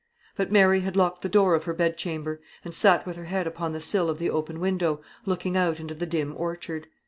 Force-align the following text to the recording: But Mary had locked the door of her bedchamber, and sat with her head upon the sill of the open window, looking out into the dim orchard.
But 0.35 0.51
Mary 0.51 0.79
had 0.79 0.95
locked 0.95 1.21
the 1.21 1.29
door 1.29 1.53
of 1.53 1.65
her 1.65 1.75
bedchamber, 1.75 2.41
and 2.65 2.73
sat 2.73 3.05
with 3.05 3.17
her 3.17 3.25
head 3.25 3.45
upon 3.45 3.71
the 3.71 3.79
sill 3.79 4.09
of 4.09 4.17
the 4.17 4.31
open 4.31 4.59
window, 4.59 5.01
looking 5.27 5.55
out 5.55 5.79
into 5.79 5.93
the 5.93 6.07
dim 6.07 6.33
orchard. 6.35 6.87